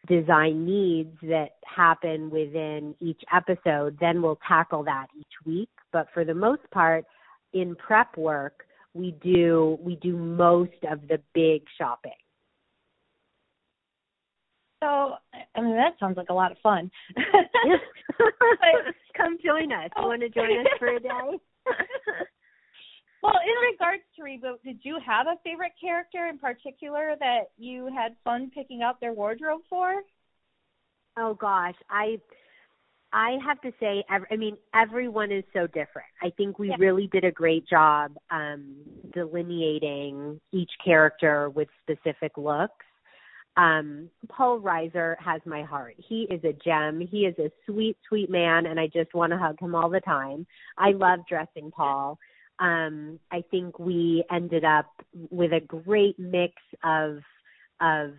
design 0.06 0.64
needs 0.64 1.16
that 1.22 1.56
happen 1.64 2.30
within 2.30 2.94
each 3.00 3.20
episode, 3.34 3.96
then 4.00 4.22
we'll 4.22 4.38
tackle 4.46 4.84
that 4.84 5.06
each 5.18 5.26
week. 5.44 5.70
But 5.92 6.08
for 6.14 6.24
the 6.24 6.34
most 6.34 6.62
part, 6.70 7.04
in 7.52 7.74
prep 7.74 8.16
work, 8.16 8.64
we 8.94 9.12
do 9.22 9.78
we 9.82 9.96
do 9.96 10.16
most 10.16 10.84
of 10.90 11.00
the 11.08 11.20
big 11.34 11.62
shopping. 11.76 12.12
So, 14.82 15.14
I 15.56 15.60
mean, 15.60 15.76
that 15.76 15.94
sounds 15.98 16.16
like 16.16 16.28
a 16.30 16.34
lot 16.34 16.52
of 16.52 16.58
fun. 16.62 16.90
Come 19.16 19.38
join 19.44 19.72
us. 19.72 19.90
You 19.96 20.02
want 20.04 20.20
to 20.22 20.28
join 20.28 20.60
us 20.60 20.66
for 20.78 20.88
a 20.88 21.00
day? 21.00 21.08
Well, 23.22 23.34
in 23.44 23.72
regards 23.72 24.02
to 24.16 24.22
reboot, 24.22 24.62
did 24.64 24.78
you 24.82 24.98
have 25.04 25.26
a 25.26 25.38
favorite 25.42 25.72
character 25.80 26.26
in 26.28 26.38
particular 26.38 27.16
that 27.18 27.50
you 27.58 27.90
had 27.94 28.14
fun 28.22 28.50
picking 28.54 28.82
out 28.82 29.00
their 29.00 29.12
wardrobe 29.12 29.62
for? 29.68 30.02
Oh 31.16 31.34
gosh, 31.34 31.74
I 31.90 32.20
I 33.12 33.38
have 33.44 33.60
to 33.62 33.72
say, 33.80 34.04
I 34.10 34.36
mean, 34.36 34.56
everyone 34.74 35.32
is 35.32 35.44
so 35.54 35.66
different. 35.66 36.08
I 36.22 36.30
think 36.36 36.58
we 36.58 36.68
yeah. 36.68 36.76
really 36.78 37.06
did 37.06 37.24
a 37.24 37.30
great 37.30 37.66
job 37.66 38.12
um, 38.30 38.76
delineating 39.14 40.38
each 40.52 40.70
character 40.84 41.48
with 41.48 41.68
specific 41.82 42.32
looks. 42.36 42.84
Um, 43.56 44.10
Paul 44.28 44.60
Reiser 44.60 45.16
has 45.20 45.40
my 45.46 45.62
heart. 45.62 45.94
He 45.96 46.28
is 46.30 46.44
a 46.44 46.52
gem. 46.52 47.00
He 47.00 47.20
is 47.20 47.34
a 47.38 47.50
sweet, 47.64 47.96
sweet 48.06 48.30
man, 48.30 48.66
and 48.66 48.78
I 48.78 48.88
just 48.88 49.14
want 49.14 49.32
to 49.32 49.38
hug 49.38 49.58
him 49.58 49.74
all 49.74 49.88
the 49.88 50.00
time. 50.00 50.46
I 50.76 50.90
love 50.90 51.20
dressing 51.26 51.70
Paul 51.70 52.18
um, 52.60 53.18
I 53.30 53.42
think 53.50 53.78
we 53.78 54.24
ended 54.30 54.64
up 54.64 54.90
with 55.30 55.52
a 55.52 55.60
great 55.60 56.18
mix 56.18 56.54
of 56.84 57.18
of 57.80 58.12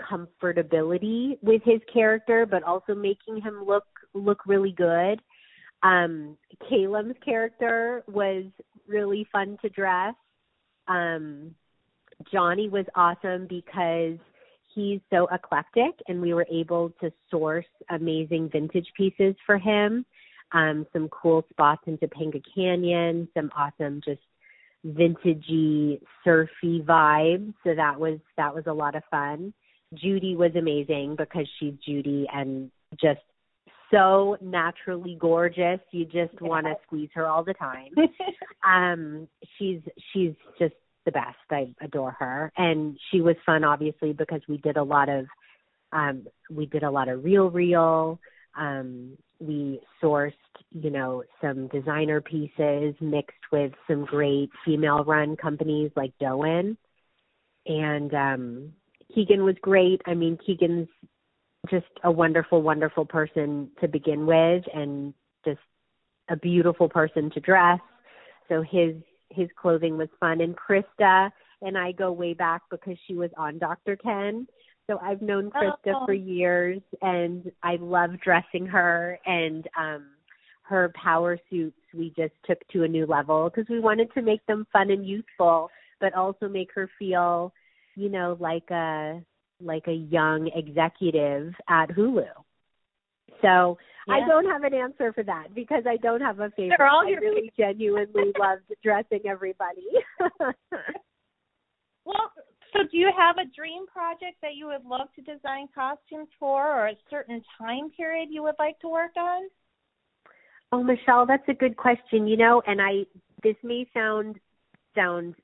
comfortability 0.00 1.38
with 1.42 1.62
his 1.64 1.80
character, 1.92 2.46
but 2.46 2.62
also 2.62 2.94
making 2.94 3.40
him 3.40 3.64
look 3.66 3.84
look 4.14 4.46
really 4.46 4.72
good. 4.72 5.20
Um, 5.82 6.36
Calum's 6.68 7.16
character 7.24 8.02
was 8.08 8.44
really 8.88 9.26
fun 9.30 9.58
to 9.62 9.68
dress. 9.68 10.14
Um, 10.88 11.54
Johnny 12.32 12.68
was 12.68 12.86
awesome 12.96 13.46
because 13.48 14.18
he's 14.74 15.00
so 15.10 15.28
eclectic, 15.32 15.94
and 16.08 16.20
we 16.20 16.34
were 16.34 16.46
able 16.50 16.90
to 17.00 17.12
source 17.30 17.66
amazing 17.90 18.48
vintage 18.50 18.88
pieces 18.96 19.36
for 19.46 19.56
him 19.56 20.04
um, 20.52 20.86
some 20.92 21.08
cool 21.08 21.44
spots 21.50 21.82
in 21.86 21.98
Topanga 21.98 22.42
Canyon, 22.54 23.28
some 23.34 23.50
awesome 23.56 24.00
just 24.04 24.20
vintagey 24.86 26.00
surfy 26.24 26.82
vibes. 26.82 27.52
So 27.64 27.74
that 27.74 27.98
was 27.98 28.18
that 28.36 28.54
was 28.54 28.64
a 28.66 28.72
lot 28.72 28.94
of 28.94 29.02
fun. 29.10 29.52
Judy 29.94 30.36
was 30.36 30.52
amazing 30.56 31.16
because 31.16 31.48
she's 31.58 31.74
Judy 31.84 32.26
and 32.32 32.70
just 33.00 33.20
so 33.90 34.36
naturally 34.40 35.16
gorgeous. 35.18 35.80
You 35.90 36.04
just 36.04 36.34
yeah. 36.40 36.48
want 36.48 36.66
to 36.66 36.74
squeeze 36.86 37.08
her 37.14 37.26
all 37.26 37.44
the 37.44 37.54
time. 37.54 37.90
um 38.66 39.28
she's 39.58 39.80
she's 40.12 40.34
just 40.58 40.74
the 41.04 41.12
best. 41.12 41.36
I 41.50 41.74
adore 41.80 42.16
her. 42.18 42.52
And 42.56 42.98
she 43.10 43.20
was 43.20 43.36
fun 43.44 43.64
obviously 43.64 44.12
because 44.12 44.42
we 44.48 44.58
did 44.58 44.76
a 44.76 44.82
lot 44.82 45.08
of 45.08 45.26
um 45.92 46.26
we 46.50 46.66
did 46.66 46.82
a 46.82 46.90
lot 46.90 47.08
of 47.08 47.24
real 47.24 47.50
real 47.50 48.20
um 48.58 49.16
we 49.40 49.80
sourced, 50.02 50.32
you 50.72 50.90
know, 50.90 51.22
some 51.40 51.68
designer 51.68 52.20
pieces 52.20 52.94
mixed 53.00 53.36
with 53.52 53.72
some 53.86 54.04
great 54.04 54.50
female 54.64 55.04
run 55.04 55.36
companies 55.36 55.92
like 55.96 56.12
Dôen. 56.20 56.76
And 57.66 58.14
um 58.14 58.72
Keegan 59.14 59.44
was 59.44 59.56
great. 59.62 60.02
I 60.06 60.14
mean, 60.14 60.38
Keegan's 60.44 60.88
just 61.70 61.86
a 62.04 62.10
wonderful, 62.10 62.62
wonderful 62.62 63.04
person 63.04 63.70
to 63.80 63.88
begin 63.88 64.26
with 64.26 64.64
and 64.74 65.14
just 65.44 65.60
a 66.28 66.36
beautiful 66.36 66.88
person 66.88 67.30
to 67.30 67.40
dress. 67.40 67.80
So 68.48 68.62
his 68.62 68.94
his 69.30 69.48
clothing 69.60 69.96
was 69.96 70.08
fun 70.20 70.40
and 70.40 70.56
Krista 70.56 71.30
and 71.60 71.76
I 71.76 71.92
go 71.92 72.12
way 72.12 72.34
back 72.34 72.62
because 72.70 72.96
she 73.06 73.14
was 73.14 73.30
on 73.36 73.58
Dr. 73.58 73.96
Ken 73.96 74.46
so 74.88 74.98
I've 75.02 75.22
known 75.22 75.50
Krista 75.50 75.92
oh. 75.94 76.06
for 76.06 76.12
years 76.12 76.80
and 77.02 77.50
I 77.62 77.76
love 77.80 78.10
dressing 78.24 78.66
her 78.66 79.18
and 79.26 79.66
um 79.78 80.06
her 80.62 80.92
power 81.02 81.38
suits 81.50 81.76
we 81.94 82.12
just 82.16 82.34
took 82.44 82.58
to 82.68 82.82
a 82.82 82.88
new 82.88 83.06
level 83.06 83.50
because 83.50 83.68
we 83.70 83.80
wanted 83.80 84.12
to 84.14 84.22
make 84.22 84.44
them 84.46 84.66
fun 84.72 84.90
and 84.90 85.06
youthful 85.06 85.70
but 86.00 86.14
also 86.14 86.48
make 86.48 86.68
her 86.74 86.90
feel, 86.98 87.52
you 87.96 88.08
know, 88.08 88.36
like 88.40 88.70
a 88.70 89.22
like 89.60 89.84
a 89.88 89.92
young 89.92 90.48
executive 90.54 91.52
at 91.68 91.90
Hulu. 91.90 92.26
So 93.42 93.78
yeah. 94.06 94.14
I 94.14 94.20
don't 94.26 94.46
have 94.46 94.62
an 94.62 94.74
answer 94.74 95.12
for 95.12 95.24
that 95.24 95.54
because 95.54 95.84
I 95.86 95.96
don't 95.96 96.20
have 96.20 96.38
a 96.40 96.50
favorite. 96.50 96.76
They're 96.78 96.86
all 96.86 97.06
I 97.06 97.10
really 97.10 97.52
genuinely 97.58 98.32
loved 98.38 98.62
dressing 98.82 99.20
everybody. 99.28 99.86
well, 102.04 102.32
so, 102.72 102.82
do 102.90 102.96
you 102.96 103.10
have 103.16 103.36
a 103.38 103.48
dream 103.54 103.86
project 103.86 104.36
that 104.42 104.54
you 104.54 104.66
would 104.66 104.84
love 104.84 105.08
to 105.16 105.22
design 105.22 105.68
costumes 105.74 106.28
for, 106.38 106.66
or 106.66 106.88
a 106.88 106.96
certain 107.10 107.42
time 107.58 107.90
period 107.96 108.28
you 108.30 108.42
would 108.42 108.56
like 108.58 108.78
to 108.80 108.88
work 108.88 109.12
on? 109.16 109.42
Oh, 110.72 110.82
Michelle, 110.82 111.26
that's 111.26 111.48
a 111.48 111.54
good 111.54 111.76
question. 111.76 112.26
You 112.26 112.36
know, 112.36 112.62
and 112.66 112.80
I 112.80 113.04
this 113.42 113.56
may 113.62 113.86
sound 113.94 114.38
sound 114.94 115.34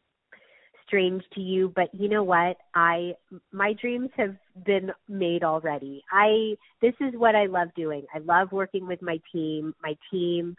strange 0.87 1.23
to 1.35 1.41
you, 1.41 1.73
but 1.75 1.89
you 1.95 2.09
know 2.09 2.23
what? 2.23 2.57
I 2.75 3.15
my 3.53 3.73
dreams 3.81 4.11
have 4.17 4.37
been 4.65 4.91
made 5.09 5.43
already. 5.43 6.03
I 6.13 6.57
this 6.83 6.95
is 7.01 7.15
what 7.15 7.35
I 7.35 7.47
love 7.47 7.69
doing. 7.75 8.05
I 8.15 8.19
love 8.19 8.53
working 8.53 8.87
with 8.87 9.03
my 9.03 9.19
team. 9.33 9.75
My 9.83 9.97
team 10.11 10.57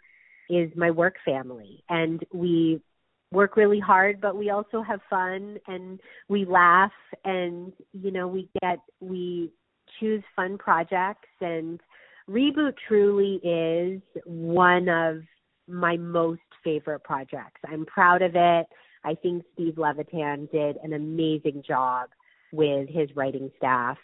is 0.48 0.70
my 0.76 0.90
work 0.90 1.14
family 1.24 1.82
and 1.88 2.24
we 2.32 2.80
work 3.32 3.56
really 3.56 3.80
hard 3.80 4.20
but 4.20 4.36
we 4.36 4.50
also 4.50 4.82
have 4.82 5.00
fun 5.10 5.58
and 5.66 6.00
we 6.28 6.44
laugh 6.44 6.92
and 7.24 7.72
you 7.92 8.10
know 8.10 8.28
we 8.28 8.48
get 8.62 8.78
we 9.00 9.50
choose 9.98 10.22
fun 10.34 10.58
projects. 10.58 11.28
And 11.40 11.80
reboot 12.28 12.74
truly 12.88 13.36
is 13.42 14.00
one 14.24 14.88
of 14.88 15.22
my 15.68 15.96
most 15.96 16.40
favorite 16.62 17.04
projects. 17.04 17.60
I'm 17.66 17.86
proud 17.86 18.22
of 18.22 18.32
it. 18.34 18.66
I 19.04 19.14
think 19.14 19.44
steve 19.54 19.78
levitan 19.78 20.48
did 20.52 20.76
an 20.82 20.92
amazing 20.92 21.62
job 21.66 22.08
with 22.52 22.88
his 22.88 23.08
writing 23.14 23.50
staff. 23.56 23.98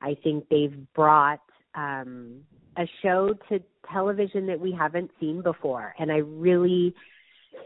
I 0.00 0.16
think 0.22 0.48
they've 0.50 0.76
brought 0.94 1.40
um 1.74 2.40
a 2.78 2.86
show 3.02 3.34
to 3.48 3.58
television 3.90 4.46
that 4.46 4.60
we 4.60 4.72
haven't 4.72 5.10
seen 5.18 5.42
before. 5.42 5.94
And 5.98 6.12
i 6.12 6.16
really 6.16 6.94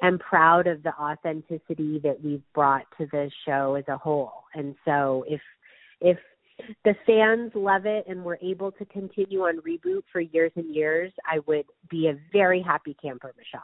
am 0.02 0.18
proud 0.18 0.66
of 0.66 0.82
the 0.82 0.94
authenticity 0.94 2.00
that 2.02 2.16
we've 2.22 2.42
brought 2.54 2.84
to 2.98 3.06
the 3.12 3.30
show 3.46 3.74
as 3.74 3.84
a 3.88 3.96
whole. 3.96 4.44
And 4.54 4.74
so 4.84 5.24
if 5.28 5.40
if 6.00 6.18
the 6.84 6.94
fans 7.06 7.52
love 7.54 7.86
it 7.86 8.04
and 8.08 8.24
we're 8.24 8.38
able 8.42 8.72
to 8.72 8.84
continue 8.86 9.40
on 9.40 9.60
reboot 9.60 10.02
for 10.12 10.20
years 10.20 10.52
and 10.56 10.74
years, 10.74 11.12
I 11.30 11.38
would 11.46 11.66
be 11.90 12.08
a 12.08 12.18
very 12.32 12.62
happy 12.62 12.96
camper, 13.02 13.32
Michelle. 13.36 13.62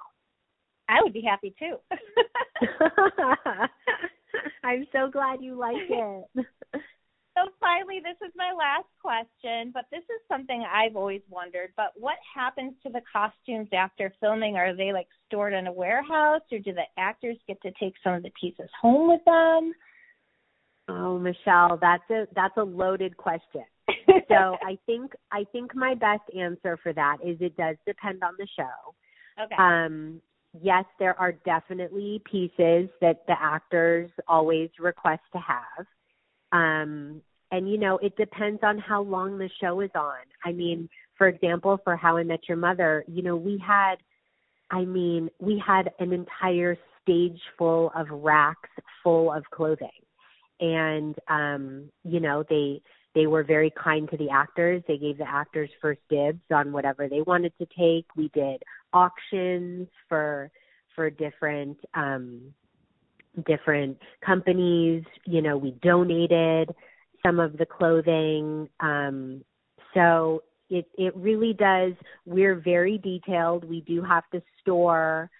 I 0.88 1.02
would 1.02 1.12
be 1.12 1.22
happy 1.22 1.54
too. 1.58 1.76
I'm 4.64 4.86
so 4.92 5.10
glad 5.10 5.42
you 5.42 5.58
like 5.58 5.76
it. 5.76 6.24
So 7.36 7.50
finally, 7.60 8.00
this 8.02 8.16
is 8.26 8.32
my 8.34 8.50
last 8.56 8.88
question, 9.02 9.70
but 9.74 9.84
this 9.90 10.00
is 10.04 10.20
something 10.26 10.64
I've 10.72 10.96
always 10.96 11.20
wondered. 11.28 11.70
But 11.76 11.92
what 11.94 12.16
happens 12.34 12.72
to 12.82 12.90
the 12.90 13.02
costumes 13.12 13.68
after 13.74 14.10
filming? 14.20 14.56
Are 14.56 14.74
they 14.74 14.90
like 14.90 15.08
stored 15.26 15.52
in 15.52 15.66
a 15.66 15.72
warehouse, 15.72 16.40
or 16.50 16.58
do 16.58 16.72
the 16.72 16.84
actors 16.96 17.36
get 17.46 17.60
to 17.60 17.72
take 17.78 17.92
some 18.02 18.14
of 18.14 18.22
the 18.22 18.32
pieces 18.40 18.70
home 18.80 19.08
with 19.08 19.20
them? 19.26 19.74
Oh, 20.88 21.18
Michelle, 21.18 21.78
that's 21.78 22.08
a 22.10 22.26
that's 22.34 22.56
a 22.56 22.62
loaded 22.62 23.18
question. 23.18 23.64
so 24.28 24.56
I 24.64 24.78
think 24.86 25.12
I 25.30 25.44
think 25.52 25.74
my 25.74 25.94
best 25.94 26.22
answer 26.34 26.78
for 26.82 26.94
that 26.94 27.18
is 27.22 27.36
it 27.40 27.54
does 27.58 27.76
depend 27.86 28.22
on 28.22 28.32
the 28.38 28.46
show. 28.56 29.44
Okay. 29.44 29.56
Um, 29.58 30.22
yes, 30.62 30.84
there 30.98 31.18
are 31.20 31.32
definitely 31.32 32.22
pieces 32.24 32.88
that 33.02 33.26
the 33.26 33.34
actors 33.38 34.10
always 34.26 34.70
request 34.78 35.22
to 35.32 35.38
have. 35.38 35.86
Um, 36.52 37.22
and 37.50 37.70
you 37.70 37.78
know, 37.78 37.98
it 37.98 38.16
depends 38.16 38.60
on 38.62 38.78
how 38.78 39.02
long 39.02 39.38
the 39.38 39.50
show 39.60 39.80
is 39.80 39.90
on. 39.94 40.24
I 40.44 40.52
mean, 40.52 40.88
for 41.16 41.28
example, 41.28 41.78
for 41.84 41.96
How 41.96 42.16
I 42.16 42.24
Met 42.24 42.48
Your 42.48 42.58
Mother, 42.58 43.04
you 43.08 43.22
know, 43.22 43.36
we 43.36 43.62
had 43.64 43.96
I 44.70 44.84
mean, 44.84 45.30
we 45.38 45.62
had 45.64 45.90
an 46.00 46.12
entire 46.12 46.76
stage 47.02 47.40
full 47.56 47.92
of 47.94 48.08
racks 48.10 48.70
full 49.02 49.32
of 49.32 49.44
clothing. 49.52 49.88
And 50.60 51.14
um, 51.28 51.90
you 52.04 52.20
know, 52.20 52.44
they 52.48 52.82
they 53.14 53.26
were 53.26 53.44
very 53.44 53.72
kind 53.82 54.10
to 54.10 54.16
the 54.16 54.30
actors. 54.30 54.82
They 54.86 54.98
gave 54.98 55.18
the 55.18 55.28
actors 55.28 55.70
first 55.80 56.00
dibs 56.10 56.42
on 56.52 56.72
whatever 56.72 57.08
they 57.08 57.22
wanted 57.22 57.52
to 57.58 57.66
take. 57.78 58.06
We 58.16 58.28
did 58.34 58.62
auctions 58.92 59.88
for 60.08 60.50
for 60.94 61.10
different 61.10 61.78
um 61.94 62.54
different 63.44 63.98
companies. 64.24 65.04
You 65.26 65.42
know, 65.42 65.56
we 65.56 65.72
donated 65.82 66.74
some 67.24 67.40
of 67.40 67.56
the 67.58 67.66
clothing. 67.66 68.68
Um, 68.80 69.44
so 69.94 70.42
it 70.70 70.86
it 70.96 71.14
really 71.16 71.52
does. 71.52 71.92
We're 72.24 72.56
very 72.56 72.98
detailed. 72.98 73.64
We 73.64 73.80
do 73.82 74.02
have 74.02 74.24
to 74.32 74.42
store 74.60 75.30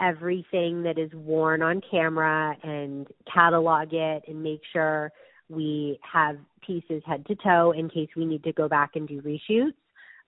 everything 0.00 0.82
that 0.82 0.98
is 0.98 1.12
worn 1.14 1.62
on 1.62 1.80
camera 1.88 2.56
and 2.62 3.06
catalog 3.32 3.92
it 3.92 4.24
and 4.26 4.42
make 4.42 4.60
sure 4.72 5.12
we 5.48 5.98
have 6.02 6.36
pieces 6.66 7.02
head 7.06 7.24
to 7.26 7.36
toe 7.36 7.72
in 7.76 7.88
case 7.88 8.08
we 8.16 8.24
need 8.24 8.42
to 8.44 8.52
go 8.52 8.68
back 8.68 8.92
and 8.96 9.06
do 9.06 9.22
reshoots. 9.22 9.74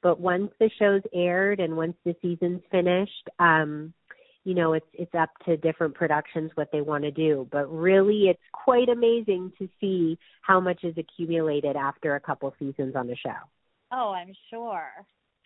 But 0.02 0.20
once 0.20 0.52
the 0.60 0.70
show's 0.78 1.02
aired 1.12 1.60
and 1.60 1.76
once 1.76 1.96
the 2.04 2.14
season's 2.20 2.60
finished, 2.70 3.28
um, 3.38 3.92
you 4.44 4.54
know 4.54 4.74
it's 4.74 4.86
it's 4.92 5.14
up 5.14 5.30
to 5.46 5.56
different 5.56 5.94
productions 5.94 6.50
what 6.54 6.70
they 6.70 6.80
want 6.80 7.04
to 7.04 7.10
do. 7.10 7.48
But 7.50 7.66
really 7.66 8.28
it's 8.28 8.40
quite 8.52 8.88
amazing 8.88 9.52
to 9.58 9.68
see 9.80 10.18
how 10.42 10.60
much 10.60 10.84
is 10.84 10.94
accumulated 10.98 11.76
after 11.76 12.14
a 12.14 12.20
couple 12.20 12.54
seasons 12.58 12.94
on 12.94 13.06
the 13.06 13.16
show. 13.16 13.38
Oh 13.92 14.12
i'm 14.12 14.32
sure. 14.50 14.90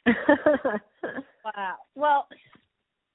Wow. 1.56 1.76
Well 1.94 2.26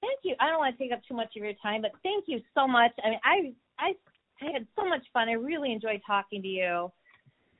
thank 0.01 0.19
you. 0.23 0.36
I 0.39 0.49
don't 0.49 0.57
want 0.57 0.75
to 0.75 0.84
take 0.84 0.91
up 0.91 1.01
too 1.07 1.13
much 1.13 1.36
of 1.36 1.43
your 1.43 1.53
time 1.62 1.81
but 1.81 1.91
thank 2.01 2.25
you 2.27 2.39
so 2.55 2.67
much. 2.67 2.91
I 3.03 3.10
mean 3.10 3.19
i 3.23 3.86
i 3.86 3.93
i 4.41 4.51
had 4.51 4.65
so 4.75 4.88
much 4.88 5.05
fun. 5.13 5.29
I 5.29 5.34
really 5.34 5.71
enjoyed 5.71 6.01
talking 6.07 6.41
to 6.41 6.47
you. 6.47 6.91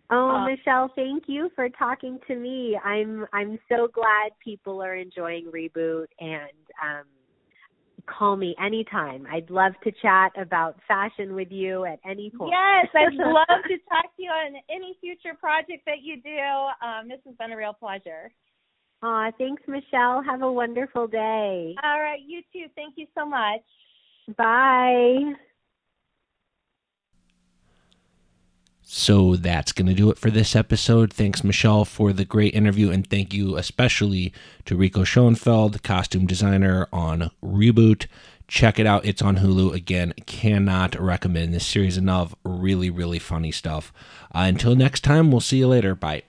Oh, 0.10 0.30
uh, 0.30 0.46
Michelle, 0.46 0.92
thank 0.96 1.24
you 1.28 1.50
for 1.56 1.70
talking 1.70 2.20
to 2.28 2.36
me. 2.36 2.78
I'm 2.84 3.26
I'm 3.34 3.60
so 3.70 3.88
glad 3.88 4.32
people 4.44 4.82
are 4.82 4.96
enjoying 4.96 5.46
reboot 5.46 6.08
and 6.20 6.52
um 6.82 7.06
call 8.06 8.36
me 8.36 8.56
anytime. 8.64 9.28
I'd 9.32 9.50
love 9.50 9.74
to 9.84 9.92
chat 10.02 10.32
about 10.38 10.78
fashion 10.88 11.36
with 11.36 11.52
you 11.52 11.86
at 11.86 12.00
any 12.06 12.30
point. 12.30 12.54
Yes, 12.54 12.88
I'd 12.96 13.14
love 13.26 13.46
to 13.48 13.78
talk 13.90 14.16
to 14.16 14.24
you 14.24 14.30
on 14.30 14.56
any 14.70 14.98
future 15.02 15.36
project 15.40 15.84
that 15.86 16.02
you 16.02 16.22
do. 16.22 16.86
Um, 16.86 17.08
this 17.10 17.20
has 17.26 17.36
been 17.36 17.52
a 17.52 17.58
real 17.58 17.74
pleasure. 17.74 18.32
Aw, 19.04 19.32
thanks, 19.38 19.64
Michelle. 19.68 20.24
Have 20.24 20.42
a 20.42 20.52
wonderful 20.52 21.08
day. 21.08 21.76
All 21.84 22.00
right, 22.00 22.22
you 22.26 22.42
too. 22.54 22.68
Thank 22.76 22.94
you 22.98 23.08
so 23.16 23.26
much. 23.26 23.62
Bye. 24.38 25.34
So 28.96 29.36
that's 29.36 29.72
going 29.72 29.88
to 29.88 29.96
do 29.96 30.12
it 30.12 30.20
for 30.20 30.30
this 30.30 30.56
episode. 30.56 31.12
Thanks, 31.12 31.44
Michelle, 31.44 31.84
for 31.84 32.14
the 32.14 32.26
great 32.26 32.54
interview. 32.54 32.92
And 32.92 33.10
thank 33.10 33.34
you 33.34 33.58
especially 33.58 34.32
to 34.66 34.76
Rico 34.76 35.04
Schoenfeld, 35.04 35.82
costume 35.82 36.28
designer 36.28 36.88
on 36.94 37.32
Reboot. 37.44 38.06
Check 38.48 38.78
it 38.78 38.86
out. 38.86 39.04
It's 39.04 39.24
on 39.24 39.38
Hulu. 39.38 39.74
Again, 39.74 40.14
cannot 40.28 40.94
recommend 41.02 41.56
this 41.56 41.66
series 41.66 41.98
enough. 41.98 42.36
Really, 42.46 42.92
really 42.92 43.18
funny 43.18 43.52
stuff. 43.52 43.92
Uh, 44.26 44.46
until 44.46 44.76
next 44.76 45.04
time, 45.04 45.32
we'll 45.32 45.42
see 45.42 45.58
you 45.58 45.68
later. 45.68 45.96
Bye. 45.96 46.22